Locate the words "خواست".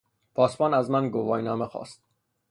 1.67-2.01